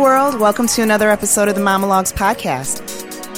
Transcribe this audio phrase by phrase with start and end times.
[0.00, 2.78] World, welcome to another episode of the Momologues podcast.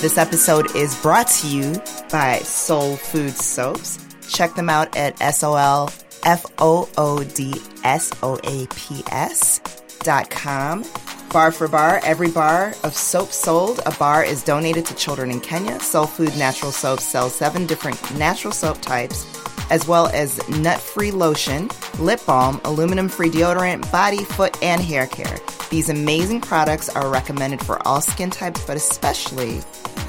[0.01, 1.73] This episode is brought to you
[2.09, 3.99] by Soul Food Soaps.
[4.33, 5.91] Check them out at S O L
[6.25, 9.59] F O O D S O A P S
[10.05, 10.85] dot com.
[11.33, 15.41] Bar for bar, every bar of soap sold, a bar is donated to children in
[15.41, 15.81] Kenya.
[15.81, 19.27] Soul Food Natural Soap sells seven different natural soap types,
[19.73, 25.09] as well as nut free lotion, lip balm, aluminum free deodorant, body, foot, and hair
[25.09, 25.39] care.
[25.73, 29.63] These amazing products are recommended for all skin types, but especially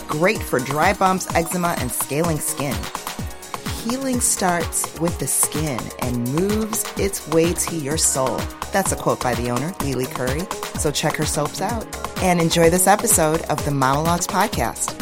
[0.09, 2.76] great for dry bumps, eczema, and scaling skin.
[3.81, 8.41] Healing starts with the skin and moves its way to your soul.
[8.73, 10.41] That's a quote by the owner, Lily Curry.
[10.80, 11.88] So check her soaps out
[12.22, 15.00] and enjoy this episode of the Momologues podcast.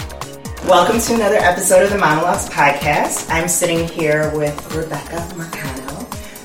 [0.67, 3.31] Welcome to another episode of the Momologues podcast.
[3.31, 5.70] I'm sitting here with Rebekah Marcano.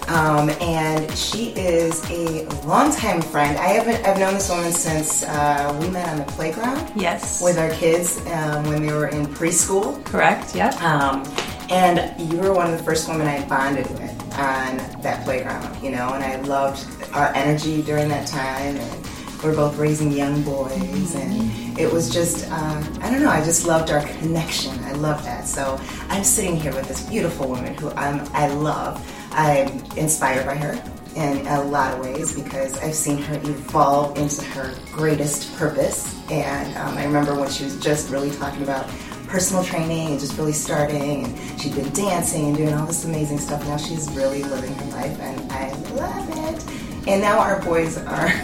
[0.09, 3.59] Um, and she is a longtime friend.
[3.59, 6.93] I haven't I've known this woman since uh, we met on the playground.
[6.95, 7.43] Yes.
[7.43, 10.05] With our kids um, when they were in preschool.
[10.05, 10.69] Correct, yeah.
[10.77, 11.25] Um,
[11.71, 15.91] and you were one of the first women I bonded with on that playground, you
[15.91, 18.77] know, and I loved our energy during that time.
[18.77, 19.07] And
[19.43, 23.45] we are both raising young boys, and it was just, uh, I don't know, I
[23.45, 24.79] just loved our connection.
[24.85, 25.47] I love that.
[25.47, 29.05] So I'm sitting here with this beautiful woman who I'm, I love.
[29.37, 30.83] I'm inspired by her
[31.15, 36.19] in a lot of ways because I've seen her evolve into her greatest purpose.
[36.31, 38.89] And um, I remember when she was just really talking about
[39.27, 43.39] personal training and just really starting, and she'd been dancing and doing all this amazing
[43.39, 43.63] stuff.
[43.67, 47.09] Now she's really living her life, and I love it.
[47.09, 48.29] And now our boys are.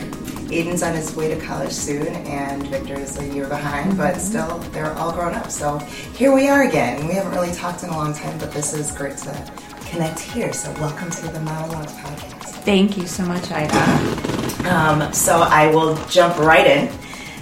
[0.53, 4.59] Ayden's on his way to college soon, and Victor is a year behind, but still,
[4.73, 5.51] they're all grown up.
[5.51, 5.79] So
[6.15, 7.09] here we are again.
[7.09, 9.53] We haven't really talked in a long time, but this is great to
[9.93, 10.55] connect here.
[10.55, 12.63] So welcome to the Momologues podcast.
[12.65, 14.71] Thank you so much, Ida.
[14.71, 16.89] Um, so I will jump right in.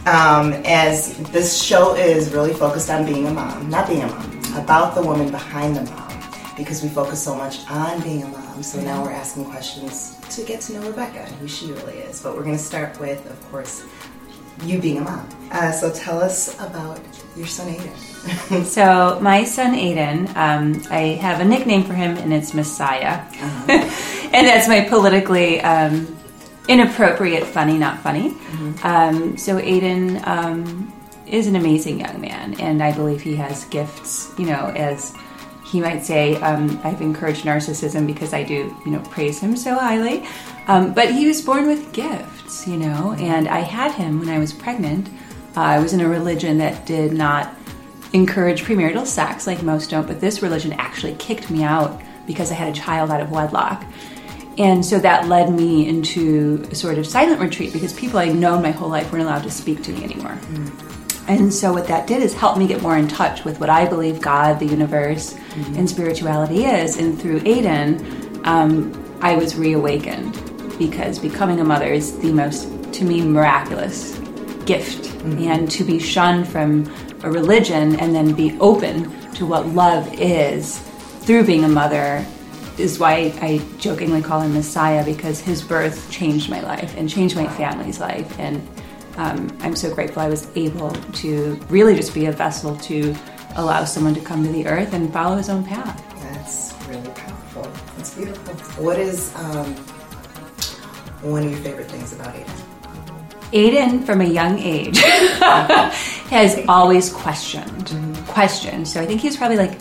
[0.06, 4.42] Um, as this show is really focused on being a mom, not being a mom,
[4.56, 6.12] about the woman behind the mom,
[6.56, 8.64] because we focus so much on being a mom.
[8.64, 12.20] So now we're asking questions to get to know Rebekah and who she really is.
[12.20, 13.84] But we're going to start with, of course,
[14.62, 15.28] you being a mom.
[15.50, 17.00] Uh, so tell us about
[17.36, 18.64] your son Ayden.
[18.64, 23.66] so my son Ayden, um, I have a nickname for him, and it's Messiah, uh-huh.
[24.32, 26.16] and that's my politically um,
[26.68, 28.30] inappropriate, funny, not funny.
[28.30, 28.86] Mm-hmm.
[28.86, 30.92] Um, so Aiden um,
[31.26, 34.32] is an amazing young man, and I believe he has gifts.
[34.38, 35.14] You know, as
[35.70, 39.76] he might say, um, I've encouraged narcissism because I do, you know, praise him so
[39.76, 40.26] highly.
[40.66, 41.92] Um, but he was born with
[42.66, 45.08] you know, and I had him when I was pregnant.
[45.56, 47.54] Uh, I was in a religion that did not
[48.12, 52.54] encourage premarital sex, like most don't, but this religion actually kicked me out because I
[52.54, 53.84] had a child out of wedlock.
[54.58, 58.62] And so that led me into a sort of silent retreat because people I'd known
[58.62, 60.32] my whole life weren't allowed to speak to me anymore.
[60.32, 61.28] Mm.
[61.28, 63.86] And so what that did is help me get more in touch with what I
[63.86, 65.76] believe God, the universe, mm-hmm.
[65.76, 66.96] and spirituality is.
[66.96, 70.49] And through Ayden, um, I was reawakened
[70.80, 74.18] because becoming a mother is the most, to me, miraculous
[74.64, 75.04] gift.
[75.04, 75.42] Mm-hmm.
[75.42, 76.90] And to be shunned from
[77.22, 80.78] a religion and then be open to what love is
[81.20, 82.24] through being a mother
[82.78, 87.36] is why I jokingly call him Messiah because his birth changed my life and changed
[87.36, 88.38] my family's life.
[88.38, 88.66] And
[89.18, 93.14] um, I'm so grateful I was able to really just be a vessel to
[93.56, 96.02] allow someone to come to the earth and follow his own path.
[96.22, 97.70] That's really powerful.
[97.96, 98.54] That's beautiful.
[98.82, 99.76] What is um,
[101.22, 102.70] one of your favorite things about Ayden?
[103.52, 104.98] Ayden, from a young age,
[106.30, 107.86] has always questioned.
[107.86, 108.24] Mm-hmm.
[108.26, 108.86] Questioned.
[108.86, 109.78] So I think he's probably like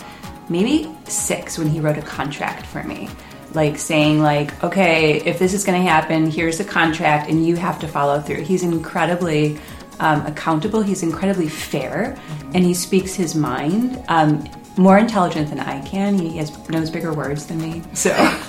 [0.48, 3.08] maybe six when he wrote a contract for me
[3.54, 7.56] like saying like okay if this is going to happen here's the contract and you
[7.56, 9.58] have to follow through he's incredibly
[9.98, 12.16] um, accountable he's incredibly fair
[12.54, 14.44] and he speaks his mind um,
[14.76, 16.18] more intelligent than I can.
[16.18, 17.82] He has knows bigger words than me.
[17.94, 18.10] So,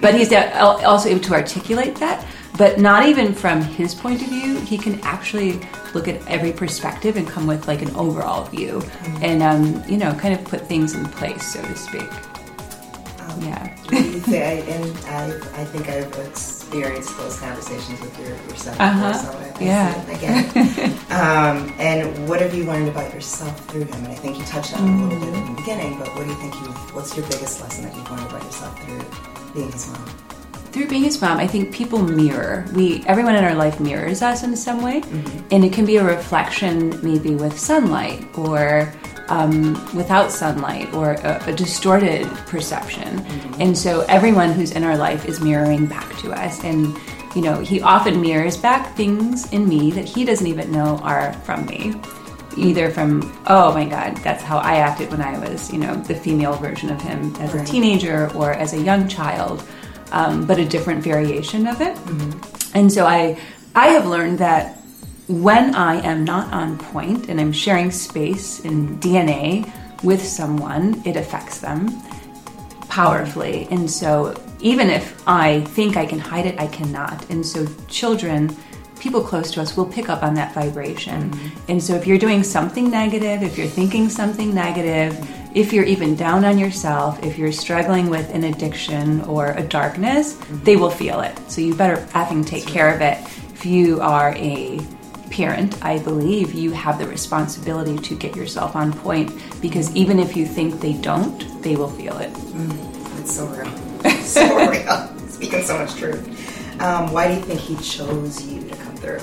[0.00, 2.26] but he's also able to articulate that.
[2.56, 5.60] But not even from his point of view, he can actually
[5.94, 9.24] look at every perspective and come with like an overall view, mm-hmm.
[9.24, 12.10] and um, you know, kind of put things in place, so to speak.
[13.20, 13.76] Um, yeah.
[13.92, 16.12] I, and I, I think I've
[16.70, 19.12] experienced those conversations with your, your son uh-huh.
[19.12, 20.10] before, so I, yeah.
[20.12, 20.92] again.
[21.10, 24.04] um, and what have you learned about yourself through him?
[24.04, 26.22] And I think you touched on it a little bit in the beginning, but what
[26.22, 29.72] do you think you, what's your biggest lesson that you've learned about yourself through being
[29.72, 30.08] his mom?
[30.70, 32.64] through being his mom, I think people mirror.
[32.72, 35.48] We everyone in our life mirrors us in some way, mm-hmm.
[35.50, 38.94] and it can be a reflection, maybe with sunlight or
[39.30, 43.18] um, without sunlight or a, a distorted perception.
[43.18, 43.62] Mm-hmm.
[43.62, 46.62] And so everyone who's in our life is mirroring back to us.
[46.64, 46.96] And
[47.34, 51.32] you know, he often mirrors back things in me that he doesn't even know are
[51.44, 51.94] from me.
[52.56, 56.16] Either from, oh my God, that's how I acted when I was, you know, the
[56.16, 59.62] female version of him as a teenager or as a young child,
[60.10, 61.94] um, but a different variation of it.
[61.94, 62.76] Mm-hmm.
[62.76, 63.38] And so I,
[63.76, 64.79] I have learned that
[65.30, 69.70] when I am not on point and I'm sharing space and DNA
[70.02, 71.88] with someone, it affects them
[72.88, 73.68] powerfully.
[73.70, 77.30] And so even if I think I can hide it, I cannot.
[77.30, 78.54] And so children,
[78.98, 81.30] people close to us will pick up on that vibration.
[81.30, 81.70] Mm-hmm.
[81.70, 85.16] And so if you're doing something negative, if you're thinking something negative,
[85.54, 90.34] if you're even down on yourself, if you're struggling with an addiction or a darkness,
[90.34, 90.64] mm-hmm.
[90.64, 91.38] they will feel it.
[91.48, 93.18] So you better having take care of it.
[93.54, 94.80] If you are a
[95.30, 100.36] parent, I believe you have the responsibility to get yourself on point because even if
[100.36, 102.32] you think they don't, they will feel it.
[102.32, 104.10] Mm, it's so real.
[104.22, 105.28] so real.
[105.28, 106.80] Speaking so much truth.
[106.80, 109.20] Um, why do you think he chose you to come through?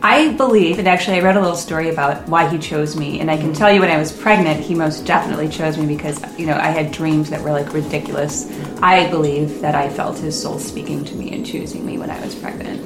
[0.00, 3.28] I believe, and actually, I read a little story about why he chose me, and
[3.28, 6.46] I can tell you when I was pregnant, he most definitely chose me because, you
[6.46, 8.48] know, I had dreams that were like ridiculous.
[8.80, 12.24] I believe that I felt his soul speaking to me and choosing me when I
[12.24, 12.80] was pregnant.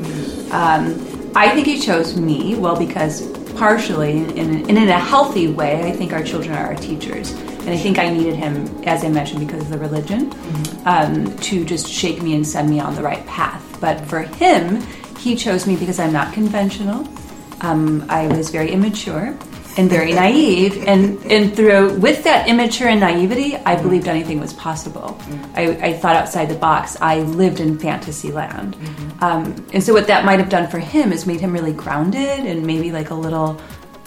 [0.52, 5.82] Um, I think he chose me, well, because partially, and in, in a healthy way,
[5.90, 7.32] I think our children are our teachers.
[7.32, 10.88] And I think I needed him, as I mentioned, because of the religion, mm-hmm.
[10.88, 13.78] um, to just shake me and send me on the right path.
[13.80, 14.82] But for him,
[15.18, 17.08] he chose me because I'm not conventional.
[17.60, 19.38] Um, I was very immature
[19.76, 20.84] and very naive.
[20.86, 25.18] And, and through with that immature and naivety, I believed anything was possible.
[25.20, 25.52] Mm-hmm.
[25.56, 26.96] I, I, thought outside the box.
[27.00, 28.76] I lived in fantasy land.
[28.76, 29.24] Mm-hmm.
[29.24, 32.46] Um, and so what that might have done for him is made him really grounded
[32.46, 33.60] and maybe like a little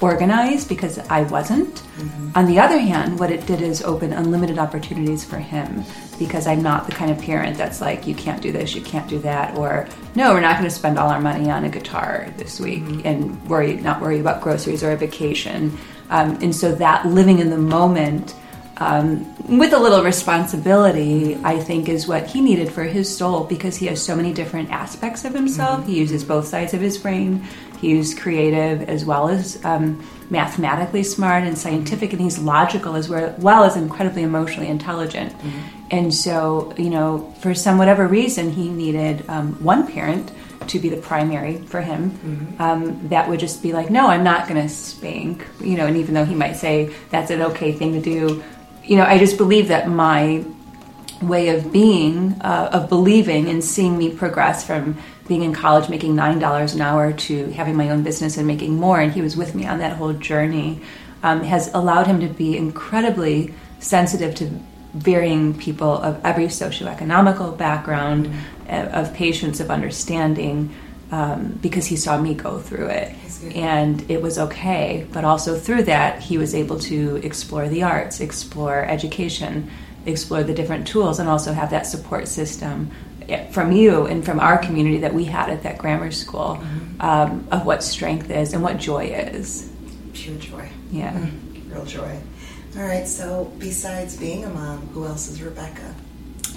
[0.05, 1.75] organized because I wasn't.
[1.75, 2.31] Mm-hmm.
[2.35, 5.83] On the other hand, what it did is open unlimited opportunities for him
[6.19, 9.09] because I'm not the kind of parent that's like, you can't do this, you can't
[9.09, 12.31] do that, or no, we're not going to spend all our money on a guitar
[12.37, 13.07] this week mm-hmm.
[13.07, 15.77] and worry, not worry about groceries or a vacation.
[16.09, 18.35] Um, and so that living in the moment
[18.77, 23.77] um, with a little responsibility, I think, is what he needed for his soul because
[23.77, 25.81] he has so many different aspects of himself.
[25.81, 25.89] Mm-hmm.
[25.89, 27.45] He uses both sides of his brain.
[27.85, 29.85] He's creative as well as um,
[30.29, 35.31] mathematically smart and scientific, and he's logical as well as incredibly emotionally intelligent.
[35.33, 35.59] Mm-hmm.
[35.91, 40.31] And so, you know, for some whatever reason, he needed um, one parent
[40.67, 42.09] to be the primary for him.
[42.09, 42.61] Mm-hmm.
[42.61, 45.85] Um, that would just be like, no, I'm not going to spank, you know.
[45.85, 48.43] And even though he might say that's an okay thing to do,
[48.83, 50.43] you know, I just believe that my
[51.21, 54.97] way of being, uh, of believing, and seeing me progress from
[55.27, 58.75] being in college making nine dollars an hour to having my own business and making
[58.75, 60.81] more, and he was with me on that whole journey,
[61.23, 64.49] um, has allowed him to be incredibly sensitive to
[64.93, 68.95] varying people of every socioeconomical background, mm-hmm.
[68.95, 70.73] of patience, of understanding,
[71.11, 73.13] um, because he saw me go through it.
[73.53, 75.05] And it was okay.
[75.11, 79.69] But also through that, he was able to explore the arts, explore education,
[80.05, 82.89] explore the different tools, and also have that support system
[83.51, 87.01] from you and from our community that we had at that grammar school mm-hmm.
[87.01, 89.71] um, of what strength is and what joy is.
[90.13, 90.69] Pure joy.
[90.91, 91.13] Yeah.
[91.13, 91.73] Mm-hmm.
[91.73, 92.19] Real joy.
[92.77, 95.95] All right, so besides being a mom, who else is Rebekah?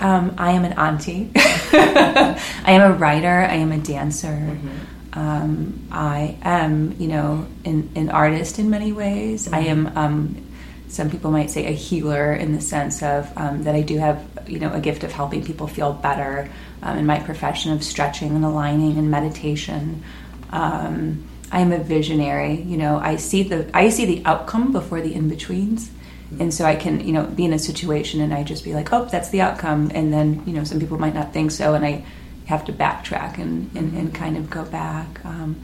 [0.00, 1.30] Um, I am an auntie.
[1.36, 3.28] I am a writer.
[3.28, 4.28] I am a dancer.
[4.28, 5.18] Mm-hmm.
[5.18, 9.46] Um, I am, you know, an, an, artist in many ways.
[9.46, 9.54] Mm-hmm.
[9.54, 10.47] I am, um,
[10.88, 14.24] some people might say, a healer in the sense of um, that I do have,
[14.46, 16.50] you know, a gift of helping people feel better
[16.82, 20.02] um, in my profession of stretching and aligning and meditation.
[20.50, 22.60] Um, I am a visionary.
[22.62, 25.90] You know, I see the I see the outcome before the in betweens
[26.38, 28.92] and so I can you know be in a situation and I just be like,
[28.92, 31.84] oh, that's the outcome, and then you know some people might not think so, and
[31.84, 32.04] I
[32.46, 35.24] have to backtrack and and, and kind of go back.
[35.24, 35.60] Um,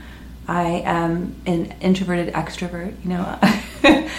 [0.46, 3.38] I am an introverted extrovert, you know.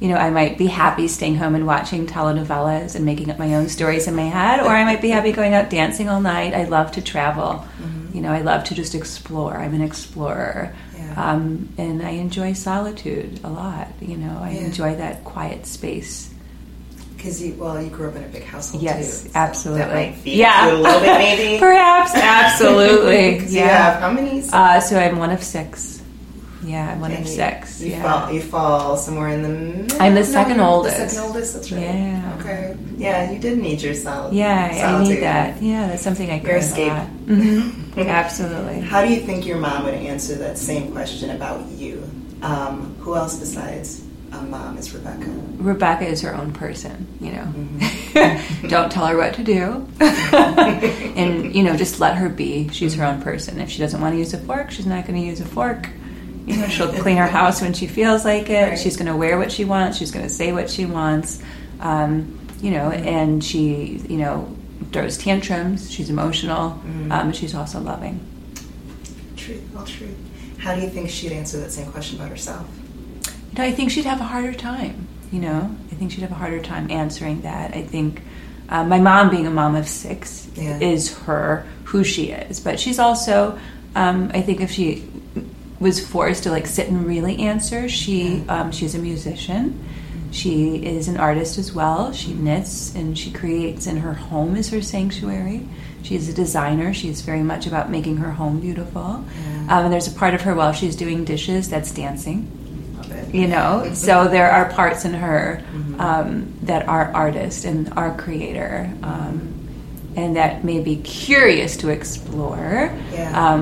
[0.00, 3.54] you know, I might be happy staying home and watching telenovelas and making up my
[3.54, 6.52] own stories in my head, or I might be happy going out dancing all night.
[6.52, 7.64] I love to travel.
[7.80, 8.16] Mm-hmm.
[8.16, 9.56] You know, I love to just explore.
[9.56, 10.74] I'm an explorer.
[11.16, 13.88] Um, and I enjoy solitude a lot.
[14.00, 14.60] You know, I yeah.
[14.62, 16.32] enjoy that quiet space.
[17.16, 19.28] Because you, well, you grew up in a big household yes, too.
[19.30, 20.14] So absolutely.
[20.24, 21.58] yeah, a little bit maybe.
[21.60, 23.46] Perhaps, absolutely.
[23.46, 24.00] yeah.
[24.00, 24.42] how many?
[24.52, 26.02] Uh, so I'm one of six.
[26.64, 27.80] Yeah, I'm one of six.
[27.80, 28.02] You, yeah.
[28.02, 30.02] fall, you fall somewhere in the middle.
[30.02, 30.96] I'm the second no, oldest.
[30.96, 31.54] The second oldest.
[31.54, 31.82] That's right.
[31.82, 32.36] Yeah.
[32.40, 32.76] Okay.
[32.96, 35.10] Yeah, you did need your sol- yeah, solitude.
[35.10, 35.62] I need that.
[35.62, 36.92] Yeah, that's something I crave escape.
[36.92, 37.06] a lot.
[37.26, 38.00] Mm-hmm.
[38.00, 38.80] Absolutely.
[38.80, 42.02] How do you think your mom would answer that same question about you?
[42.42, 45.30] Um, who else besides a mom is Rebekah?
[45.58, 47.06] Rebekah is her own person.
[47.20, 48.04] You know, mm-hmm.
[48.68, 49.86] Don't tell her what to do.
[50.00, 52.68] and, you know, just let her be.
[52.68, 53.60] She's her own person.
[53.60, 55.88] If she doesn't want to use a fork, she's not going to use a fork.
[56.46, 58.68] You know, she'll clean her house when she feels like it.
[58.70, 58.78] Right.
[58.78, 59.96] She's going to wear what she wants.
[59.98, 61.42] She's going to say what she wants.
[61.80, 64.54] Um, you know, and she, you know,
[64.92, 65.90] throws tantrums.
[65.90, 66.70] She's emotional.
[66.70, 67.12] Mm-hmm.
[67.12, 68.20] Um, and she's also loving.
[69.36, 70.16] Truth, all truth.
[70.58, 72.66] How do you think she'd answer that same question about herself?
[73.52, 75.08] You know, I think she'd have a harder time.
[75.32, 77.74] You know, I think she'd have a harder time answering that.
[77.74, 78.22] I think
[78.68, 80.78] uh, my mom, being a mom of six, Yeah.
[80.78, 82.60] is her who she is.
[82.60, 83.58] But she's also,
[83.94, 85.06] um, I think, if she
[85.80, 89.84] was forced to like sit and really answer, she um, she's a musician.
[90.30, 92.12] She is an artist as well.
[92.12, 95.68] She knits and she creates, and her home is her sanctuary.
[96.02, 96.92] She's a designer.
[96.92, 99.00] She's very much about making her home beautiful.
[99.00, 102.50] Um, and there's a part of her while she's doing dishes that's dancing
[103.32, 105.62] you know so there are parts in her
[105.98, 109.52] um, that are artist and are creator um,
[110.16, 113.52] and that may be curious to explore Yeah.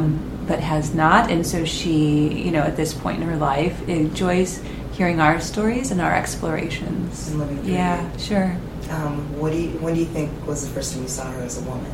[0.47, 4.61] But has not and so she you know at this point in her life enjoys
[4.93, 8.57] hearing our stories and our explorations And living through yeah sure
[8.91, 11.41] Um, what do you, when do you think was the first time you saw her
[11.43, 11.91] as a woman?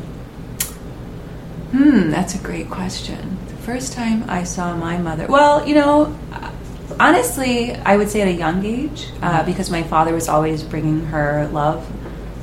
[1.71, 3.37] Hmm, that's a great question.
[3.47, 6.17] The first time I saw my mother, well, you know,
[6.99, 11.05] honestly, I would say at a young age, uh, because my father was always bringing
[11.13, 11.85] her love.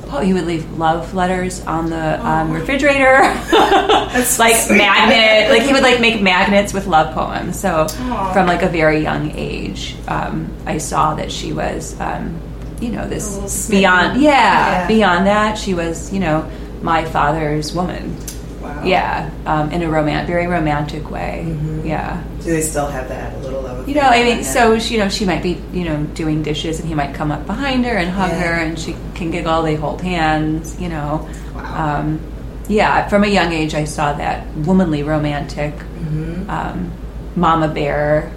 [0.09, 3.21] Oh, he would leave love letters on the um, refrigerator,
[3.51, 5.51] That's like magnet.
[5.51, 7.59] Like he would like make magnets with love poems.
[7.59, 8.33] So Aw.
[8.33, 12.39] from like a very young age, um, I saw that she was, um,
[12.79, 14.21] you know, this beyond.
[14.21, 14.31] Yeah,
[14.83, 14.87] Yeah.
[14.87, 16.49] beyond that, she was, you know,
[16.81, 18.15] my father's woman.
[18.61, 18.83] Wow.
[18.83, 21.45] Yeah, um, in a romantic, very romantic way.
[21.47, 21.85] Mhm.
[21.85, 23.66] Yeah, Do they still have that a little?
[23.87, 26.79] You know, I mean, so she, you know, she might be, you know, doing dishes,
[26.79, 28.41] and he might come up behind her and hug Yeah.
[28.41, 29.63] her, and she can giggle.
[29.63, 31.27] They hold hands, you know.
[31.55, 31.99] Wow.
[32.01, 32.19] Um,
[32.67, 36.49] yeah, from a young age, I saw that womanly, romantic, Mhm.
[36.49, 36.91] um,
[37.35, 38.29] mama bear.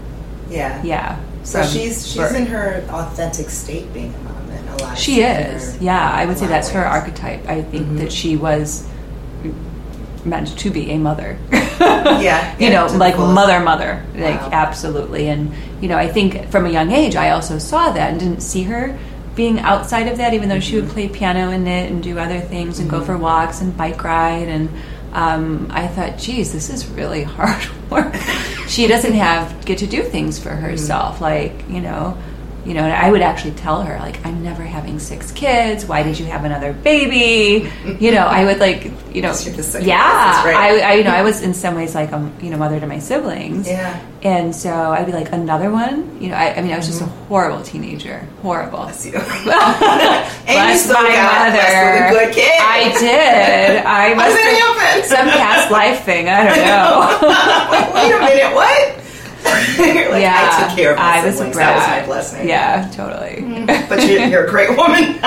[0.49, 0.81] yeah.
[0.85, 1.17] Yeah.
[1.43, 2.37] So she's she's birth.
[2.37, 4.99] in her authentic state being a mom and alive.
[4.99, 5.77] She is.
[5.81, 7.49] Yeah, I would say that's her archetype.
[7.49, 7.99] I think Mhm.
[7.99, 8.85] that she was
[10.25, 11.39] meant to be a mother.
[11.81, 14.51] Yeah, you know, like mother, mother, like Wow.
[14.53, 15.29] absolutely.
[15.29, 15.51] And
[15.81, 18.65] you know, I think from a young age, I also saw that and didn't see
[18.65, 18.99] her
[19.35, 20.85] being outside of that, even though she Mm-hmm.
[20.87, 24.05] would play piano and knit and do other things and go for walks and bike
[24.05, 24.49] ride.
[24.49, 24.69] And
[25.15, 28.15] um, I thought, geez, this is really hard work.
[28.69, 30.63] she doesn't have get to do things for Mm-hmm.
[30.63, 32.19] herself, like you know.
[32.65, 35.87] You know, and I would actually tell her, like, I'm never having six kids.
[35.87, 37.71] Why did you have another baby?
[37.99, 40.45] You know, I would like, you know, You're the second yeah.
[40.45, 40.57] right?
[40.57, 42.87] I, I, you know, I was in some ways like a, you know, mother to
[42.87, 43.67] my siblings.
[43.67, 44.01] Yeah.
[44.23, 46.21] And so I'd be like, another one?
[46.21, 47.25] You know, I, I mean, I was just a mm-hmm.
[47.25, 48.27] horrible teenager.
[48.43, 48.81] Horrible.
[48.81, 49.13] Bless you.
[49.45, 52.27] Bless and you still my got blessed with a mother.
[52.27, 52.61] good kid.
[52.61, 53.85] I did.
[53.87, 56.29] I must have some past life thing.
[56.29, 57.95] I don't know.
[57.95, 59.00] Wait a minute, what?
[60.11, 61.57] Like, yeah, I took care of my I was a siblings.
[61.57, 62.49] That was my blessing.
[62.49, 63.43] Yeah, totally.
[63.43, 63.89] Mm-hmm.
[63.89, 65.19] But you're, you're a great woman.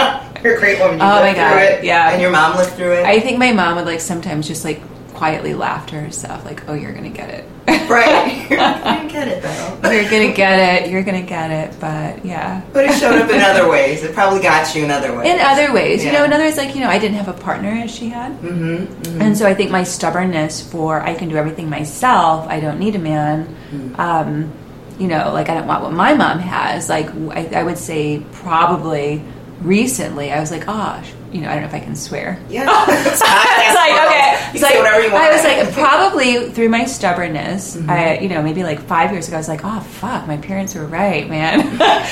[0.43, 0.99] You're a great woman.
[0.99, 1.83] You Oh, lived my through God, it.
[1.85, 2.11] yeah.
[2.11, 3.05] And your mom lived through it.
[3.05, 4.81] I think my mom would like sometimes just like
[5.13, 7.45] quietly laughed to herself, like, "Oh, you're gonna get it."
[7.89, 8.45] right.
[8.49, 9.91] You're gonna get it though.
[9.91, 10.89] you're gonna get it.
[10.89, 11.79] You're gonna get it.
[11.79, 12.61] But yeah.
[12.73, 14.03] But it showed up in other ways.
[14.03, 15.27] It probably got you in other ways.
[15.33, 17.33] In other ways, you know, in other ways, like you know, I didn't have a
[17.33, 19.21] partner as she had, Mm-hmm.
[19.21, 22.47] and so I think my stubbornness for I can do everything myself.
[22.47, 23.45] I don't need a man.
[23.71, 23.99] Mm-hmm.
[24.01, 24.51] Um,
[24.99, 26.89] you know, like I don't want what my mom has.
[26.89, 29.23] Like I, I would say, probably
[29.61, 31.01] recently, I was like, oh,
[31.33, 32.37] you know, I don't know if I can swear.
[32.49, 32.63] Yeah.
[32.87, 34.51] it's like okay.
[34.53, 35.23] It's like whatever you want.
[35.23, 37.75] I was like probably through my stubbornness.
[37.75, 37.89] Mm-hmm.
[37.89, 40.75] I you know maybe like five years ago I was like oh fuck my parents
[40.75, 41.59] were right man.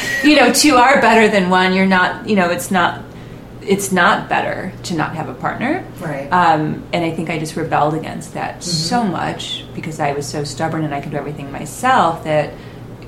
[0.24, 1.74] you know two are better than one.
[1.74, 3.04] You're not you know it's not
[3.62, 5.86] it's not better to not have a partner.
[6.00, 6.28] Right.
[6.34, 8.62] Um, and I think I just rebelled against that Mm-hmm.
[8.64, 12.54] so much because I was so stubborn and I could do everything myself that.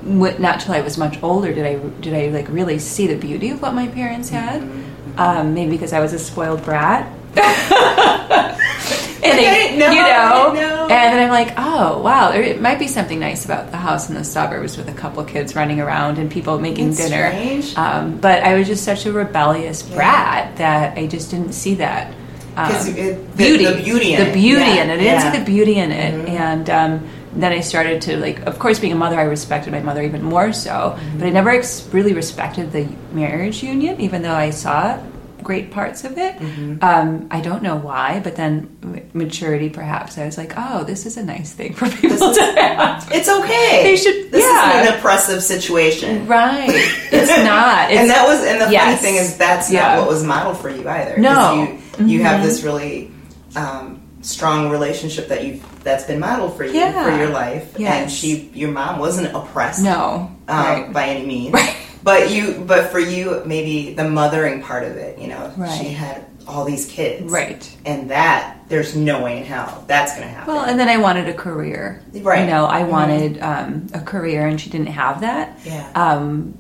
[0.03, 3.15] w- Not till I was much older did I did I like really see the
[3.17, 4.62] beauty of what my parents had.
[4.62, 4.92] Mm-hmm.
[5.17, 7.08] Um, maybe because I was a spoiled brat.
[7.36, 10.82] and they, didn't know, you I know, didn't know.
[10.84, 14.10] and then I'm like, oh wow, there it might be something nice about the house
[14.10, 17.74] in the suburbs with a couple kids running around and people making That's dinner.
[17.77, 22.13] Um, but I was just such a rebellious brat that I just didn't see that
[22.58, 24.34] Um, it- the- beauty, the beauty in the it.
[24.34, 24.93] beauty Yeah, in it.
[24.93, 25.22] I didn't yeah.
[25.22, 25.32] Mm-hmm.
[25.34, 28.39] see the beauty in it, and um, then I started to like.
[28.41, 30.71] Of course, being a mother, I respected my mother even more so.
[30.71, 31.19] Mm-hmm.
[31.19, 34.99] But I never ex- really respected the marriage union, even though I saw
[35.41, 36.35] great parts of it.
[36.37, 36.77] Mm-hmm.
[36.81, 40.17] Um, I don't know why, but then m- maturity, perhaps.
[40.17, 43.09] I was like, oh, this is a nice thing for people This is- to have.
[43.11, 43.83] It's okay.
[43.83, 44.79] They should- This yeah.
[44.79, 46.27] isn't an oppressive situation.
[46.27, 46.69] Right.
[47.11, 47.91] It's not.
[47.91, 48.85] It's, and that was, and the yes.
[48.85, 49.95] funny thing is, that's Yeah.
[49.95, 51.17] not what was modeled for you either.
[51.17, 51.77] No.
[51.99, 52.43] you you have Mhm.
[52.43, 53.11] this really
[53.57, 57.03] um, strong relationship that you that's been modeled for you Yeah.
[57.03, 59.84] for your life, and she, your mom, wasn't oppressed.
[59.84, 60.32] no.
[60.48, 60.92] um, right.
[60.94, 61.53] by any means.
[61.53, 61.75] Right.
[62.03, 65.72] But you, but for you, maybe the mothering part of it, you know, Right.
[65.77, 67.63] she had all these kids, Right.
[67.86, 70.53] And that there's no way in hell that's going to happen.
[70.53, 72.01] Well, and then I wanted a career.
[72.13, 72.42] Right.
[72.42, 72.88] You know, I Mhm.
[72.89, 75.58] wanted um, a career, and she didn't have that.
[75.63, 76.56] yeah, Um,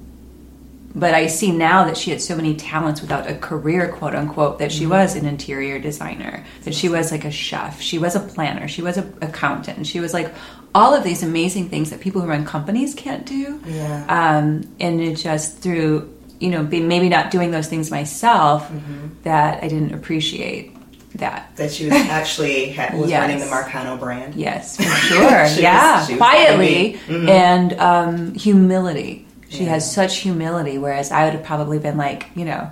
[0.95, 4.59] but I see now that she had so many talents without a career, quote unquote,
[4.59, 4.79] that Mm-hmm.
[4.79, 8.67] she was an interior designer, that she was like a chef, she was a planner,
[8.67, 10.33] she was an accountant, she was like
[10.75, 13.59] all of these amazing things that people who run companies can't do.
[13.65, 18.67] yeah, Um, and it just through, you know, be, maybe not doing those things myself,
[18.69, 19.07] Mm-hmm.
[19.23, 20.71] that I didn't appreciate
[21.15, 21.55] that.
[21.57, 23.21] that she was actually ha- was Yes.
[23.21, 24.33] running the Marcano brand.
[24.35, 25.45] Yes, for sure.
[25.59, 27.29] Yeah, was quietly Mhm.
[27.29, 29.27] and um, humility.
[29.53, 29.69] She Yeah.
[29.71, 32.69] has such humility, whereas I would have probably been like, you know,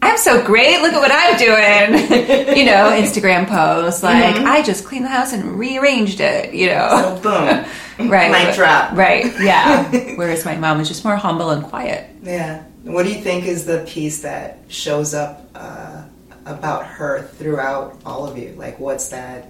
[0.00, 0.80] I'm so great.
[0.82, 2.56] Look at what I'm doing.
[2.58, 4.46] you know, Instagram posts like Mm-hmm.
[4.46, 6.54] I just cleaned the house and rearranged it.
[6.54, 7.66] You know, So
[7.98, 8.30] boom, right?
[8.30, 8.92] mic drop.
[8.92, 9.26] Right?
[9.40, 9.84] Yeah.
[10.16, 12.08] whereas my mom was just more humble and quiet.
[12.22, 12.62] Yeah.
[12.84, 16.02] What do you think is the piece that shows up uh,
[16.46, 18.54] about her throughout all of you?
[18.58, 19.48] Like, what's that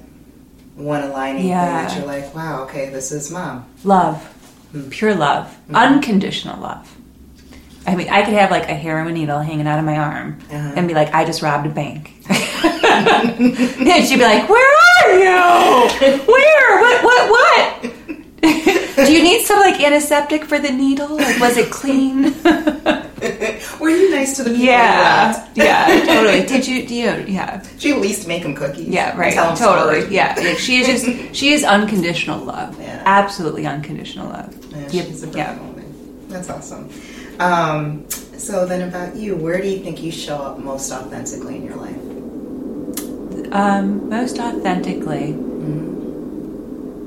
[0.76, 1.86] one aligning Yeah.
[1.86, 3.64] thing that you're like, wow, okay, this is mom.
[3.82, 4.22] Love.
[4.90, 5.76] Pure love, Mm-hmm.
[5.76, 6.90] unconditional love.
[7.86, 10.72] I mean, I could have like a heroin needle hanging out of my arm Uh-huh.
[10.76, 12.12] and be like, I just robbed a bank.
[12.28, 14.72] and she'd be like, Where
[15.04, 15.88] are you?
[16.26, 16.80] Where?
[16.80, 17.04] What?
[17.04, 17.30] What?
[17.30, 17.94] What?
[18.44, 21.16] Do you need some like antiseptic for the needle?
[21.16, 22.22] Like, was it clean?
[23.80, 26.44] Were you nice to the people yeah, yeah, totally.
[26.46, 26.86] Did you?
[26.86, 27.24] Do you?
[27.26, 28.88] Yeah, Did you at least make them cookies?
[28.88, 29.34] yeah, right.
[29.34, 29.56] Totally.
[29.56, 30.10] stories?
[30.10, 32.78] Yeah, like, she is just she is unconditional love.
[32.78, 33.02] Yeah.
[33.06, 34.54] Absolutely unconditional love.
[34.72, 35.58] Yeah, Yep, she's a yeah.
[35.58, 36.28] woman.
[36.28, 36.90] That's awesome.
[37.40, 41.64] Um, so then, about you, where do you think you show up most authentically in
[41.64, 41.96] your life?
[43.52, 45.32] Um, most authentically,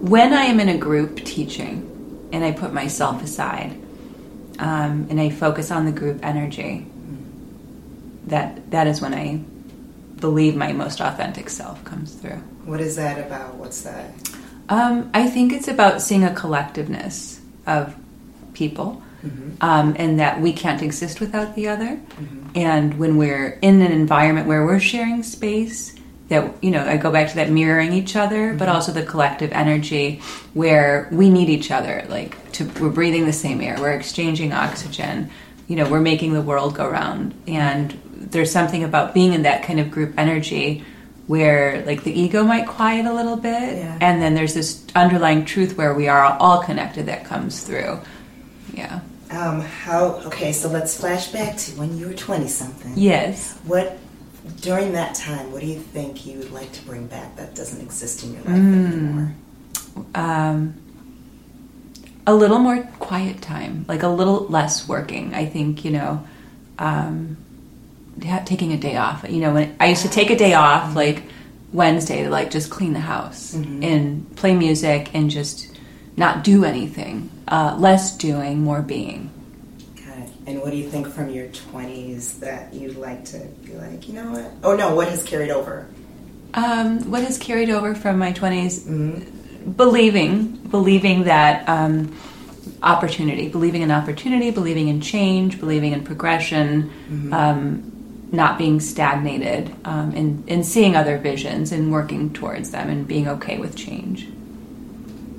[0.07, 3.71] when I am in a group teaching and I put myself aside
[4.59, 6.85] um, and I focus on the group energy,
[8.27, 9.41] that that is when I
[10.19, 12.41] believe my most authentic self comes through.
[12.65, 13.55] What is that about?
[13.55, 14.11] What's that?
[14.69, 17.95] Um, I think it's about seeing a collectiveness of
[18.53, 19.03] people.
[19.59, 21.99] Um, and that we can't exist without the other.
[22.55, 25.96] And when we're in an environment where we're sharing space,
[26.29, 29.51] that you know, I go back to that mirroring each other, but also the collective
[29.51, 30.21] energy
[30.53, 32.05] where we need each other.
[32.09, 35.29] Like to, we're breathing the same air, we're exchanging oxygen.
[35.67, 37.33] You know, we're making the world go round.
[37.47, 40.83] And there's something about being in that kind of group energy
[41.27, 43.97] where like the ego might quiet a little bit Yeah.
[43.99, 47.99] and then there's this underlying truth where we are all connected that comes through
[48.73, 50.21] yeah Um, how?
[50.27, 52.93] Okay, so let's flash back to when you were twenty something.
[52.95, 53.97] yes What
[54.61, 55.51] during that time?
[55.51, 58.41] What do you think you would like to bring back that doesn't exist in your
[58.43, 58.93] life Mm.
[58.93, 59.35] anymore?
[60.15, 60.75] um,
[62.27, 66.23] a little more quiet time like a little less working i think you know
[66.77, 67.35] um,
[68.45, 71.23] taking a day off you know when i used to take a day off like
[71.73, 75.67] wednesday to like just clean the house and play music and just
[76.15, 79.29] not do anything uh, less doing more being.
[80.47, 84.07] And what do you think from your twenties that you'd like to be like?
[84.07, 84.51] You know what?
[84.63, 85.85] Oh no, what has carried over?
[86.53, 88.79] Um, what has carried over from my 20s?
[88.87, 89.71] Mm-hmm.
[89.73, 92.17] Believing, believing that um,
[92.81, 97.33] opportunity, believing in opportunity, believing in change, believing in progression, Mm-hmm.
[97.33, 97.93] um,
[98.31, 103.27] not being stagnated, um, and, and seeing other visions and working towards them and being
[103.27, 104.27] okay with change.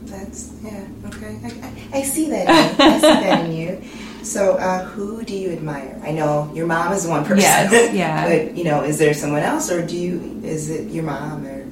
[0.05, 0.87] That's yeah.
[1.07, 2.49] Okay, I, I, I see that.
[2.81, 3.83] I see that in you.
[4.29, 5.99] So, uh, who do you admire?
[6.05, 7.39] I know your mom is one person.
[7.39, 8.29] Yes, yeah.
[8.29, 10.41] but you know, is there someone else, or do you?
[10.45, 11.65] Is it your mom, or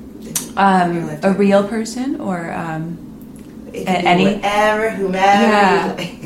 [0.56, 2.96] Um, a real person or um,
[3.72, 5.42] it a- can be any- whatever, whomever.
[5.42, 5.94] Yeah.
[5.98, 6.20] like.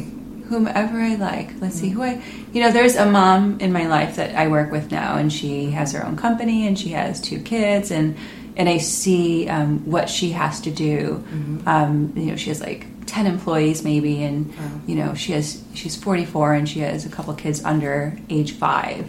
[0.50, 1.50] whomever I like.
[1.60, 2.22] Let's see who I.
[2.52, 5.70] You know, there's a mom in my life that I work with now, and she
[5.72, 8.16] has her own company, and she has two kids, and
[8.56, 11.24] and I see um, what she has to do.
[11.66, 14.54] Um, you know, she has like ten employees maybe, and Wow.
[14.86, 19.08] you know, she has she's 44, and she has a couple kids under age five.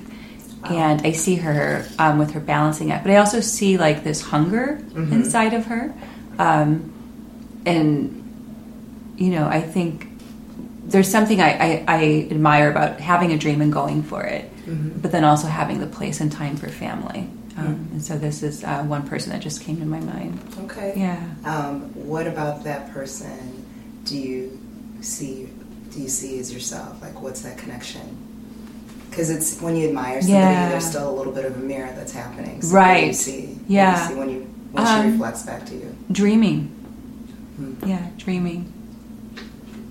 [0.64, 4.22] And I see her um, with her balancing act, but I also see like this
[4.22, 5.92] hunger inside of her,
[6.38, 6.92] um,
[7.66, 8.18] and
[9.18, 10.08] you know, I think
[10.86, 14.50] there's something I, I, I admire about having a dream and going for it.
[15.02, 17.28] but then also having the place and time for family.
[17.58, 20.40] Um, and so this is uh, one person that just came to my mind.
[20.66, 20.94] Okay.
[20.96, 21.22] Yeah.
[21.44, 23.61] Um, what about that person
[24.06, 24.60] do you
[25.02, 25.50] see
[25.92, 27.02] do you see as yourself?
[27.02, 28.02] Like what's that connection?
[29.10, 30.70] Because it's when you admire somebody, Yeah.
[30.70, 32.62] there's still a little bit of a mirror that's happening.
[32.62, 33.08] So Right.
[33.08, 33.42] you see?
[33.42, 34.08] Do you Yeah.
[34.08, 35.94] see when you when Um, she reflects back to you.
[36.12, 36.70] Dreaming.
[37.58, 37.74] Hmm.
[37.90, 38.72] Yeah, dreaming.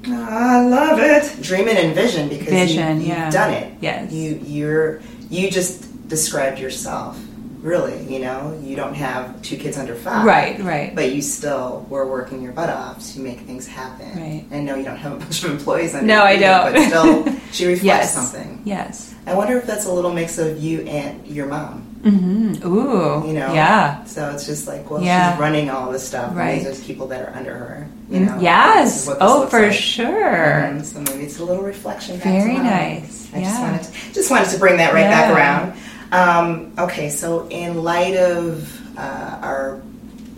[0.06, 1.42] I love it.
[1.42, 3.30] Dreaming and vision because Vision, you, you've yeah.
[3.30, 3.72] done it.
[3.82, 4.10] Yes.
[4.10, 7.18] You you're you just described yourself.
[7.62, 10.24] Really, you know, you don't have two kids under five.
[10.24, 10.94] Right, right.
[10.94, 14.18] But you still were working your butt off to make things happen.
[14.18, 14.44] Right.
[14.50, 16.72] I know you don't have a bunch of employees under No, I don't.
[16.72, 18.14] But still, she reflects yes.
[18.14, 18.62] something.
[18.64, 19.14] Yes.
[19.26, 21.86] I wonder if that's a little mix of you and your mom.
[22.00, 22.66] Mm-hmm.
[22.66, 23.26] Ooh.
[23.26, 23.52] You know.
[23.52, 24.04] Yeah.
[24.04, 25.32] So it's just like, well, Yeah.
[25.32, 26.34] she's running all this stuff.
[26.34, 26.62] Right.
[26.64, 27.86] And these people that are under her.
[28.08, 28.38] You know.
[28.40, 29.02] Yes.
[29.02, 29.72] is what this Oh, for like.
[29.74, 30.08] sure.
[30.08, 32.16] Mhm, So maybe it's a little reflection.
[32.16, 33.28] Back Very nice.
[33.34, 33.60] I just Yeah.
[33.70, 35.74] wanted to, just wanted to bring that right back around.
[36.12, 39.80] Um, okay, so in light of uh, our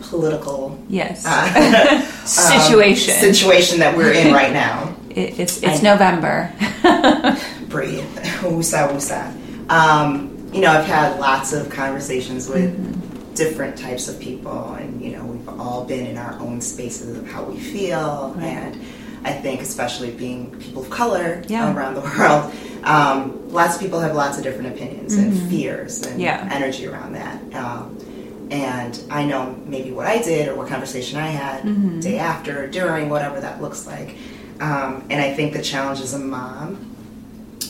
[0.01, 1.25] political Yes.
[1.25, 3.13] uh, um, Situation.
[3.15, 6.51] situation that we're in right now, It, it's it's I- November.
[7.69, 8.03] breathe,
[8.41, 9.69] woosah woosah.
[9.69, 13.33] Um, you know, I've had lots of conversations with Mm-hmm.
[13.33, 17.27] different types of people, and you know, we've all been in our own spaces of
[17.27, 18.45] how we feel, Right.
[18.45, 18.81] and
[19.25, 21.73] I think, especially being people of color Yeah.
[21.73, 26.11] around the world, um, lots of people have lots of different opinions and fears and
[26.13, 26.19] Mm-hmm.
[26.21, 26.49] Yeah.
[26.51, 27.37] energy around that.
[27.55, 27.97] Um,
[28.51, 31.99] and I know maybe what I did or what conversation I had Mm-hmm.
[32.01, 34.15] day after, during, whatever that looks like.
[34.59, 36.89] Um, and I think the challenge as a mom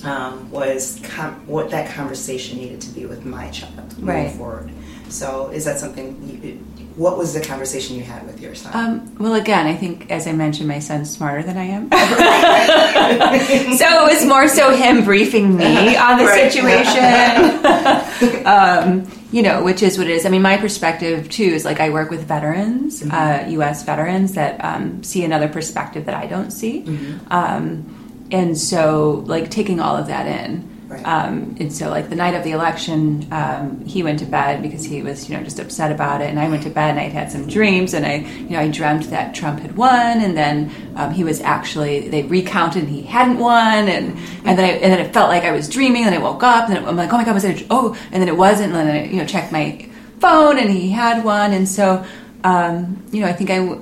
[0.04, 4.32] um, was com- what that conversation needed to be with my child moving Right.
[4.32, 4.70] forward.
[5.10, 6.08] So, is that something?
[6.44, 8.72] You, what was the conversation you had with your son?
[8.76, 11.90] Um, well, again, I think, as I mentioned, my son's smarter than I am.
[13.78, 16.52] so it was more so him briefing me on the Right.
[16.52, 18.46] situation.
[18.46, 20.26] um, you know, which is what it is.
[20.26, 23.84] I mean, my perspective too is like I work with veterans, uh, U.S.
[23.84, 26.86] veterans that um, see another perspective that I don't see,
[27.32, 30.70] um, and so like taking all of that in.
[30.94, 31.06] Right.
[31.06, 34.84] Um, and so, like the night of the election, um, he went to bed because
[34.84, 36.30] he was, you know, just upset about it.
[36.30, 38.70] And I went to bed and I'd had some dreams, and I, you know, I
[38.70, 43.02] dreamt that Trump had won, and then um, he was actually they recounted and he
[43.02, 46.06] hadn't won, and and then I, and then it felt like I was dreaming.
[46.06, 47.66] And I woke up, and I'm like, oh my god, was it?
[47.70, 48.74] Oh, and then it wasn't.
[48.74, 52.06] And then I, you know, checked my phone, and he had one, and so,
[52.44, 53.80] um, you know, I think I.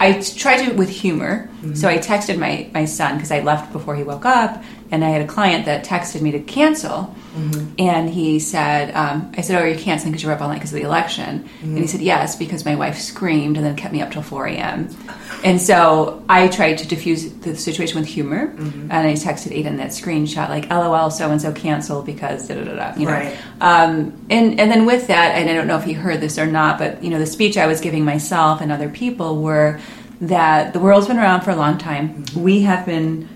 [0.00, 1.48] I tried to with humor.
[1.74, 5.10] So I texted my, my son because I left before he woke up, and I
[5.10, 7.14] had a client that texted me to cancel.
[7.78, 10.48] And he said, um, I said, Oh, are you canceling because you were up all
[10.48, 11.48] night because of the election?
[11.62, 14.46] And he said, Yes, because my wife screamed and then kept me up till 4
[14.46, 14.88] a.m.
[15.42, 18.52] And so I tried to diffuse the situation with humor,
[18.90, 22.64] and I texted Ayden that screenshot, like, LOL, so and so canceled because da da
[22.64, 23.12] da da, you know.
[23.12, 23.38] Right.
[23.60, 26.46] Um, and and then with that, and I don't know if he heard this or
[26.46, 29.80] not, but you know, the speech I was giving myself and other people were
[30.20, 32.24] that the world's been around for a long time.
[32.36, 33.28] We have been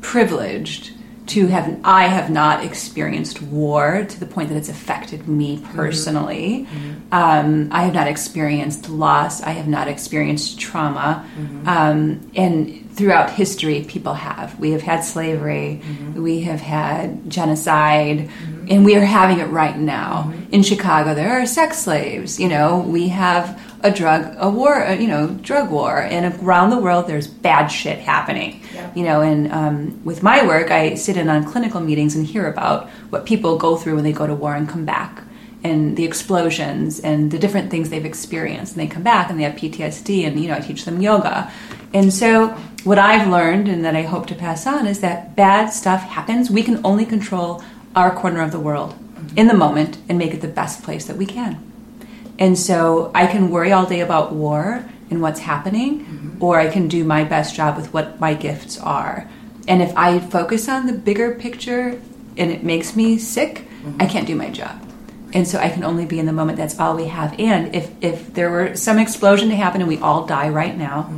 [0.00, 0.92] privileged
[1.26, 1.78] to have.
[1.84, 6.66] I have not experienced war to the point that it's affected me personally.
[7.12, 9.42] Um, I have not experienced loss.
[9.42, 11.24] I have not experienced trauma.
[11.66, 14.58] Um, and throughout history, people have.
[14.58, 15.80] We have had slavery.
[15.82, 16.22] Mm-hmm.
[16.22, 18.30] We have had genocide.
[18.68, 20.24] And we are having it right now.
[20.28, 20.54] Mm-hmm.
[20.54, 22.38] In Chicago, there are sex slaves.
[22.38, 26.00] You know, we have a drug, a war, a, you know, drug war.
[26.00, 28.62] And around the world, there's bad shit happening.
[28.74, 28.92] Yeah.
[28.94, 32.46] You know, and um, with my work, I sit in on clinical meetings and hear
[32.46, 35.24] about what people go through when they go to war and come back
[35.64, 39.44] and the explosions and the different things they've experienced and they come back and they
[39.44, 41.50] have PTSD and you know I teach them yoga.
[41.94, 42.48] And so
[42.84, 46.50] what I've learned and that I hope to pass on is that bad stuff happens.
[46.50, 47.62] We can only control
[47.94, 48.94] our corner of the world
[49.36, 51.70] in the moment and make it the best place that we can.
[52.38, 56.42] And so I can worry all day about war and what's happening, mm-hmm.
[56.42, 59.28] or I can do my best job with what my gifts are.
[59.68, 62.00] And if I focus on the bigger picture
[62.36, 64.08] and it makes me sick, I mm-hmm.
[64.08, 64.91] can't do my job.
[65.34, 66.58] And so I can only be in the moment.
[66.58, 67.38] That's all we have.
[67.38, 71.10] And if, if there were some explosion to happen and we all die right now,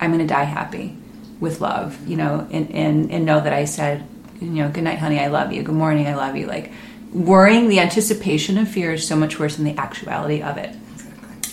[0.00, 0.96] I'm going to die happy
[1.38, 4.06] with love, you know, and, and, and know that I said,
[4.40, 5.62] you know, good night, honey, I love you.
[5.62, 6.46] Good morning, I love you.
[6.46, 6.72] Like,
[7.12, 10.74] worrying, the anticipation of fear is so much worse than the actuality of it.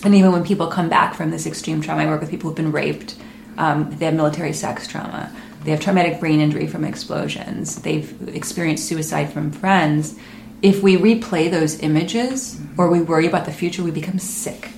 [0.04, 2.56] And even when people come back from this extreme trauma, I work with people who've
[2.56, 3.16] been raped,
[3.56, 5.32] um, they have military sex trauma,
[5.64, 10.18] they have traumatic brain injury from explosions, they've experienced suicide from friends.
[10.60, 14.70] If we replay those images or we worry about the future, we become sick.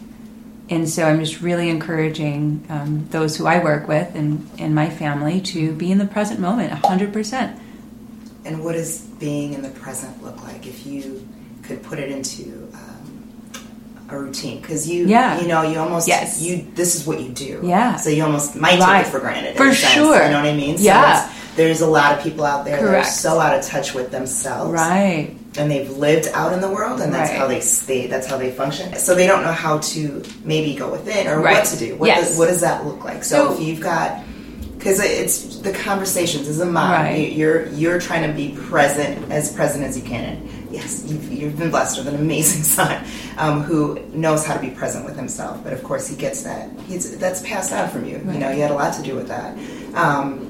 [0.68, 4.88] And so I'm just really encouraging um, those who I work with and, and my
[4.90, 7.58] family to be in the present moment 100%.
[8.44, 11.26] and what does being in the present look like if you
[11.62, 13.22] could put it into um,
[14.10, 14.60] a routine?
[14.60, 15.40] Because you, Yeah.
[15.40, 16.40] you know, you almost, Yes.
[16.40, 16.66] you.
[16.74, 17.60] This is what you do.
[17.64, 17.96] Yeah.
[17.96, 19.56] So you almost might take it for granted.
[19.56, 20.22] For a sense, sure.
[20.22, 20.76] You know what I mean?
[20.78, 21.28] So Yeah.
[21.56, 23.08] there's a lot of people out there that are Correct.
[23.08, 25.36] so out of touch with themselves, Right.
[25.56, 27.38] And they've lived out in the world, and that's Right.
[27.38, 28.06] how they stay.
[28.06, 28.94] That's how they function.
[28.96, 31.56] So they don't know how to maybe go within or Right.
[31.56, 31.96] what to do.
[31.96, 32.28] What, Yes.
[32.28, 33.24] does, what does that look like?
[33.24, 34.20] So, So- if you've got
[34.78, 37.18] because it's the conversations as a mom, Right.
[37.18, 40.24] you- you're you're trying to be present as present as you can.
[40.24, 42.96] And yes, you've, you've been blessed with an amazing son
[43.36, 45.58] um, who knows how to be present with himself.
[45.62, 46.70] But of course, he gets that.
[46.88, 48.20] He's that's passed on from you.
[48.32, 49.54] You know, you had a lot to do with that.
[49.94, 50.46] Um,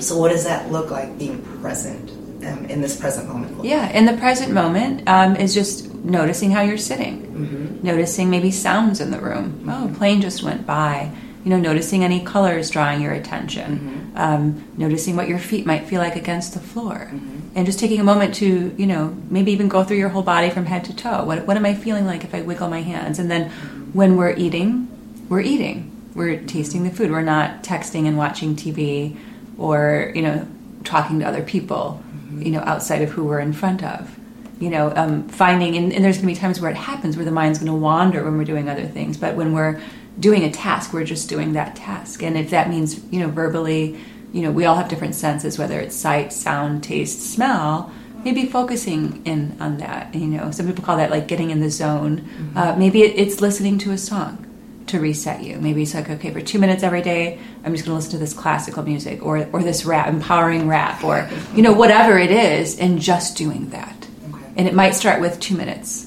[0.00, 2.10] so, what does that look like being present
[2.46, 3.64] um, in this present moment?
[3.64, 7.86] Yeah, in the present moment um, is just noticing how you're sitting, Mm-hmm.
[7.86, 9.64] noticing maybe sounds in the room.
[9.70, 11.10] Oh, a plane just went by.
[11.44, 14.16] You know, noticing any colors drawing your attention, Mm-hmm.
[14.18, 17.56] um, noticing what your feet might feel like against the floor, Mm-hmm.
[17.56, 20.50] and just taking a moment to, you know, maybe even go through your whole body
[20.50, 21.24] from head to toe.
[21.24, 23.18] What, what am I feeling like if I wiggle my hands?
[23.20, 23.50] And then
[23.92, 24.88] when we're eating,
[25.28, 25.92] we're eating.
[26.14, 27.10] We're tasting the food.
[27.12, 29.16] We're not texting and watching TV
[29.56, 30.46] or, you know,
[30.84, 32.02] talking to other people,
[32.36, 34.18] you know, outside of who we're in front of.
[34.60, 37.24] You know, um, finding, and, and there's going to be times where it happens where
[37.24, 39.16] the mind's going to wander when we're doing other things.
[39.16, 39.80] But when we're
[40.18, 42.22] doing a task, we're just doing that task.
[42.22, 44.00] And if that means, you know, verbally,
[44.32, 47.92] you know, we all have different senses, whether it's sight, sound, taste, smell.
[48.24, 50.12] Maybe focusing in on that.
[50.12, 52.28] You know, some people call that like getting in the zone.
[52.56, 54.47] Uh, maybe it, it's listening to a song
[54.88, 55.58] to reset you.
[55.58, 58.18] Maybe it's like, okay, for two minutes every day, I'm just going to listen to
[58.18, 62.78] this classical music or or this rap, empowering rap, or you know, whatever it is,
[62.78, 64.06] and just doing that.
[64.34, 64.44] Okay.
[64.56, 66.06] And it might start with two minutes.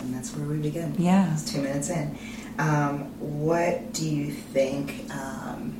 [0.00, 0.94] And that's where we begin.
[0.98, 1.32] Yeah.
[1.32, 2.16] It's two minutes in.
[2.58, 5.10] Um, what do you think?
[5.14, 5.78] Um,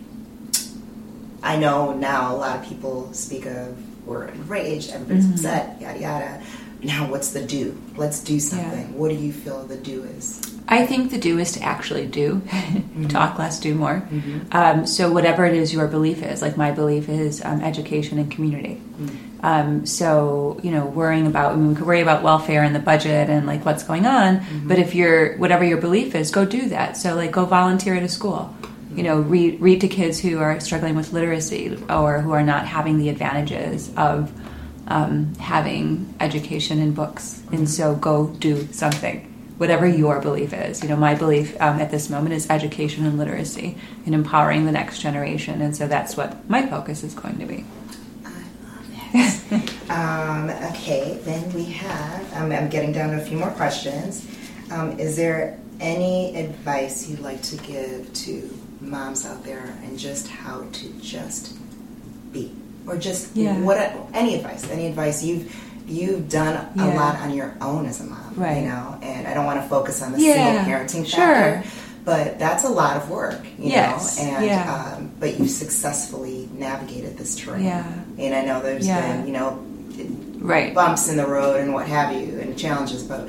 [1.43, 5.35] I know now a lot of people speak of we're enraged, everybody's Mm-hmm.
[5.35, 6.43] upset, yada yada.
[6.83, 7.77] Now, what's the do?
[7.97, 8.97] Let's do something.
[8.99, 10.41] What do you feel the do is?
[10.69, 12.43] I think the do is to actually do.
[13.09, 14.03] Talk less, do more.
[14.53, 18.31] Um, so whatever it is your belief is, like my belief is um, education and
[18.31, 18.81] community.
[19.43, 22.81] Um, so you know, worrying about I mean, we could worry about welfare and the
[22.81, 24.45] budget and like what's going on.
[24.65, 26.97] But if you're whatever your belief is, go do that.
[26.97, 28.53] So like go volunteer at a school.
[28.93, 32.67] You know, read read to kids who are struggling with literacy or who are not
[32.67, 34.33] having the advantages of
[34.89, 37.43] um, having education and books.
[37.53, 40.83] And so go do something whatever your belief is.
[40.83, 44.73] You know, my belief um, at this moment is education and literacy and empowering the
[44.73, 45.63] next generation.
[45.63, 47.65] And so that's what my focus is going to be.
[48.25, 48.31] I
[48.65, 49.91] love it.
[49.91, 52.33] um, okay, then we have.
[52.35, 54.27] Um, I'm getting down to a few more questions.
[54.71, 60.29] Um, is there any advice you'd like to give to moms out there and just
[60.29, 61.57] how to just
[62.33, 62.53] be,
[62.87, 63.59] or just Yeah.
[63.61, 63.79] what?
[64.13, 64.69] Any advice?
[64.71, 65.55] Any advice you've
[65.87, 66.85] you've done a Yeah.
[66.95, 68.59] lot on your own as a mom, Right.
[68.63, 71.19] You know, and I don't want to focus on the Yeah, single parenting sure.
[71.25, 71.69] factor,
[72.05, 74.25] but that's a lot of work, you Yes, know.
[74.25, 74.93] And yeah.
[74.97, 77.65] um, but you've successfully navigated this terrain.
[77.65, 77.85] Yeah.
[78.19, 79.59] And I know there's been, you know,
[80.39, 80.75] Right.
[80.75, 83.03] bumps in the road and what have you, and challenges.
[83.03, 83.29] But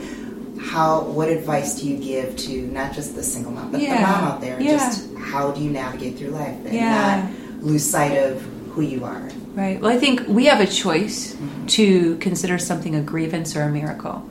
[0.61, 1.01] how?
[1.01, 4.41] What advice do you give to not just the single mom, but the mom out
[4.41, 4.59] there?
[4.59, 4.71] Yeah.
[4.73, 8.41] Just how do you navigate through life and not lose sight of
[8.73, 9.29] who you are?
[9.57, 9.81] Right.
[9.81, 11.35] Well, I think we have a choice
[11.69, 14.23] to consider something a grievance or a miracle.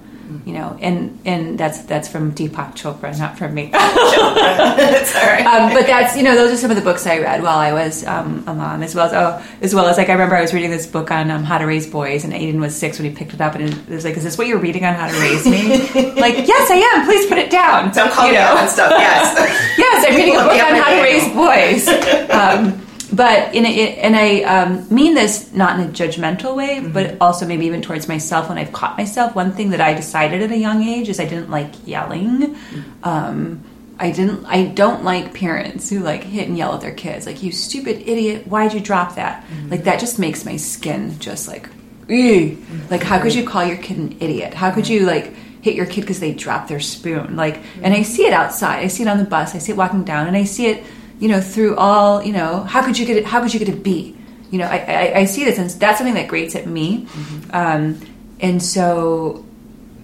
[0.45, 3.71] You know, and and that's that's from Deepak Chopra, not from me.
[3.73, 5.47] It's all right.
[5.47, 7.73] um, but that's you know those are some of the books I read while I
[7.73, 10.41] was um, a mom, as well as oh, as well as like I remember I
[10.41, 13.09] was reading this book on um, how to raise boys, and Ayden was six when
[13.09, 15.09] he picked it up, and it was like, "Is this what you're reading on how
[15.09, 15.79] to raise me?"
[16.21, 17.07] like, yes, I am.
[17.07, 17.93] Please put it down.
[17.93, 18.67] Don't call you me know?
[18.67, 18.91] stuff.
[18.91, 19.35] Yes.
[19.79, 22.83] yes, I'm reading a book on how to raise boys.
[23.17, 26.93] But in a, and I um, mean this not in a judgmental way, Mm-hmm.
[26.93, 29.35] but also maybe even towards myself when I've caught myself.
[29.35, 32.55] One thing that I decided at a young age is I didn't like yelling.
[32.55, 33.09] Mm-hmm.
[33.09, 33.65] Um,
[33.99, 34.45] I didn't.
[34.45, 37.25] I don't like parents who like hit and yell at their kids.
[37.25, 38.47] Like you stupid idiot!
[38.47, 39.43] Why'd you drop that?
[39.45, 39.71] Mm-hmm.
[39.71, 41.71] Like that just makes my skin just like,
[42.09, 42.59] ew.
[42.91, 44.53] Like how could you call your kid an idiot?
[44.53, 47.37] How could you like hit your kid because they dropped their spoon?
[47.37, 48.81] Like, and I see it outside.
[48.85, 49.55] I see it on the bus.
[49.55, 50.85] I see it walking down, and I see it,
[51.19, 52.23] you know, through all.
[52.23, 53.25] You know, how could you get it?
[53.25, 54.17] How could you get a B?
[54.51, 57.07] You know, I I, I see this, and that's something that grates at me.
[57.51, 58.01] Um,
[58.41, 59.45] and so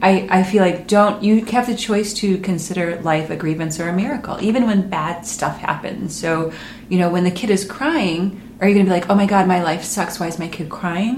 [0.03, 3.89] I, I feel like don't you have the choice to consider life a grievance or
[3.89, 6.53] a miracle even when bad stuff happens so
[6.89, 9.27] you know when the kid is crying are you going to be like oh my
[9.27, 11.17] god my life sucks why is my kid crying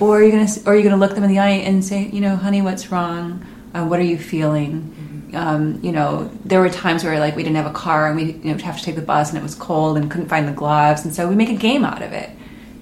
[0.00, 1.50] or are you going to or are you going to look them in the eye
[1.50, 4.92] and say you know honey what's wrong uh, what are you feeling
[5.34, 8.32] um, you know there were times where like we didn't have a car and we
[8.32, 10.52] you know have to take the bus and it was cold and couldn't find the
[10.52, 12.30] gloves and so we make a game out of it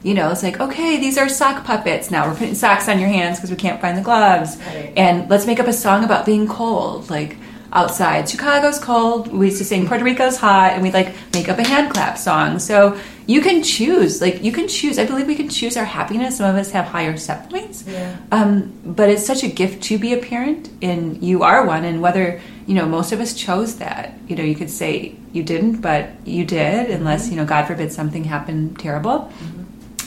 [0.03, 2.11] you know, it's like, okay, these are sock puppets.
[2.11, 4.57] Now we're putting socks on your hands because we can't find the gloves.
[4.57, 4.93] Right.
[4.97, 7.11] And let's make up a song about being cold.
[7.11, 7.37] Like,
[7.73, 8.29] outside.
[8.29, 9.33] Chicago's cold.
[9.33, 12.19] We used to sing Puerto Rico's hot, and we'd like make up a hand clap
[12.19, 12.59] song.
[12.59, 14.21] So you can choose.
[14.21, 14.99] Like you can choose.
[14.99, 16.39] I believe we can choose our happiness.
[16.39, 17.85] Some of us have higher set points.
[17.87, 18.17] Yeah.
[18.33, 21.85] Um, but it's such a gift to be a parent, and you are one.
[21.85, 24.15] And whether you know, most of us chose that.
[24.29, 27.93] You know, you could say you didn't, but you did, unless you know, God forbid,
[27.93, 29.33] something happened terrible.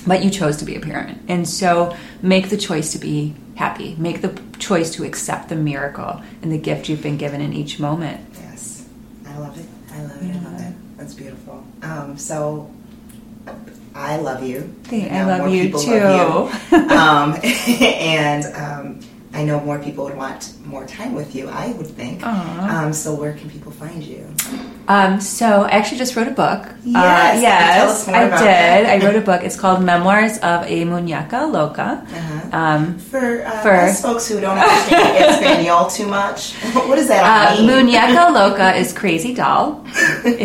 [0.08, 3.96] But you chose to be a parent, and so make the choice to be happy.
[3.98, 7.80] Make the choice to accept the miracle and the gift you've been given in each
[7.80, 8.22] moment.
[8.36, 8.88] Yes,
[9.26, 9.66] I love it.
[9.92, 10.36] I love it.
[10.36, 10.98] I love it.
[10.98, 11.64] That's beautiful.
[11.82, 12.72] Um, so
[13.96, 14.74] I love you.
[14.84, 16.00] Thank- I love you too.
[16.00, 16.78] love you.
[16.78, 19.00] um, and um,
[19.34, 21.50] I know more people would want more time with you.
[21.50, 22.24] I would think.
[22.26, 24.28] Um, so where can people find you?
[24.88, 26.68] Um, so I actually just wrote a book.
[26.84, 28.86] Yes, uh, yes, tell us more I did.
[28.86, 29.42] I wrote a book.
[29.44, 32.06] It's called Memoirs of a Muñeca Loca.
[32.06, 32.58] Uh-huh.
[32.58, 36.54] Um, For, uh, For- folks who don't understand Espanol too much,
[36.88, 37.24] what does that
[37.58, 37.88] Uh, mean?
[37.88, 39.84] Muñeca Loca is crazy doll.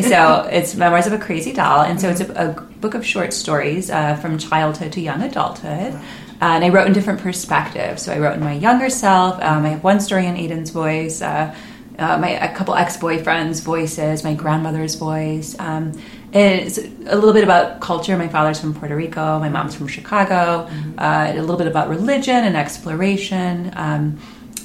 [0.03, 3.33] so it's memoirs of a crazy doll, and so it's a, a book of short
[3.35, 5.93] stories uh, from childhood to young adulthood.
[5.95, 6.01] Uh,
[6.41, 8.03] and I wrote in different perspectives.
[8.03, 9.43] So I wrote in my younger self.
[9.43, 11.21] Um, I have one story in Ayden's voice.
[11.21, 11.55] Uh,
[11.99, 15.57] uh, my a couple ex-boyfriends' voices, my grandmother's voice.
[15.59, 16.01] Um,
[16.33, 18.17] it's a little bit about culture.
[18.17, 19.39] My father's from Puerto Rico.
[19.41, 20.69] My mom's from Chicago.
[20.97, 23.73] Uh, a little bit about religion and exploration.
[23.75, 24.19] Um,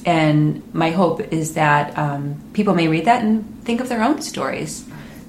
[0.06, 4.22] and my hope is that um, people may read that and think of their own
[4.22, 4.88] stories.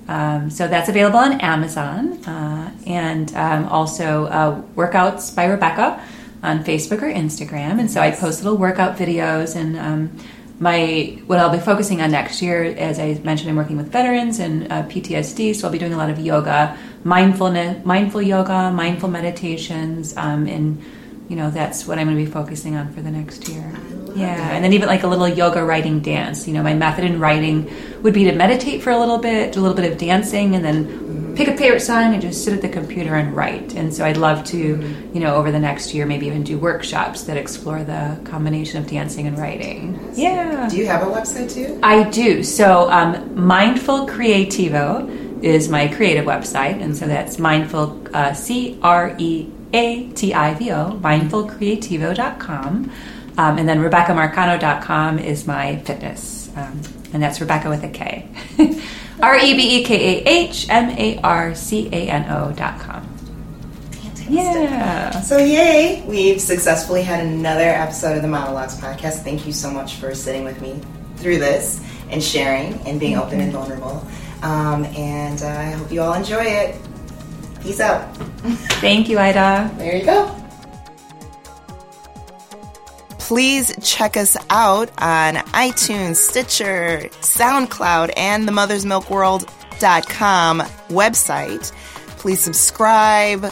[0.09, 6.03] Um, so that's available on Amazon uh, and um, also uh, Workouts by Rebekah
[6.45, 7.81] on Facebook or Instagram.
[7.81, 10.19] And so I post little workout videos and um,
[10.61, 14.39] my what I'll be focusing on next year, as I mentioned, I'm working with veterans
[14.39, 19.09] and uh, PTSD, so I'll be doing a lot of yoga, mindfulness, mindful yoga, mindful
[19.09, 20.83] meditations, um, and
[21.29, 23.73] you know that's what I'm going to be focusing on for the next year.
[24.15, 24.55] Yeah, that.
[24.55, 26.47] and then even like a little yoga writing dance.
[26.47, 27.69] You know, my method in writing
[28.03, 30.65] would be to meditate for a little bit, do a little bit of dancing, and
[30.65, 31.04] then
[31.35, 33.75] pick a favorite song and just sit at the computer and write.
[33.75, 37.25] And so I'd love to, you know, over the next year, maybe even do workshops
[37.25, 40.13] that explore the combination of dancing and writing.
[40.15, 40.69] Yeah.
[40.69, 41.79] Do you have a website too?
[41.83, 42.43] I do.
[42.43, 49.15] So, um, Mindful Creativo is my creative website, and so that's mindful, uh, C R
[49.19, 52.91] E A T I V O, mindfulcreativo.com.
[53.37, 56.81] Um, and then RebekahMarcano.com is my fitness, um,
[57.13, 58.29] and that's Rebekah with a K.
[59.23, 63.09] R E B E K A H M A R C A N O.com.
[63.91, 64.31] Fantastic.
[64.31, 65.21] Yeah.
[65.21, 66.05] So, yay!
[66.07, 69.23] We've successfully had another episode of the Momologues podcast.
[69.23, 70.81] Thank you so much for sitting with me
[71.17, 74.07] through this and sharing and being open and vulnerable.
[74.43, 76.77] Um, and uh, I hope you all enjoy it.
[77.63, 78.15] Peace out.
[78.81, 79.71] Thank you, Ida.
[79.79, 80.44] There you go.
[83.25, 90.61] Please check us out on iTunes, Stitcher, SoundCloud, and the mothersmilkworld.com
[90.91, 91.73] website.
[92.19, 93.51] Please subscribe,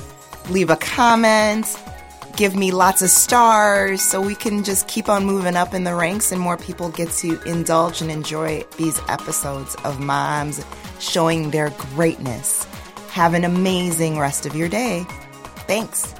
[0.51, 1.75] leave a comment,
[2.37, 5.95] give me lots of stars so we can just keep on moving up in the
[5.95, 10.63] ranks and more people get to indulge and enjoy these episodes of moms
[11.01, 12.65] showing their greatness.
[13.09, 15.07] Have an amazing rest of your day.
[15.67, 16.15] Thanks.